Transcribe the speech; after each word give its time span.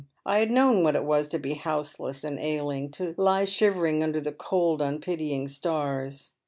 I 0.25 0.39
had 0.39 0.49
known 0.49 0.83
what 0.83 0.95
it 0.95 1.03
was 1.03 1.27
to 1.27 1.37
be 1.37 1.53
houseless 1.53 2.23
and 2.23 2.39
ailing, 2.39 2.89
to 2.93 3.13
lie 3.19 3.45
shiver 3.45 3.85
ing 3.85 4.01
under 4.01 4.19
the 4.19 4.31
cold 4.33 4.81
unpitying 4.81 5.47
stars. 5.47 6.31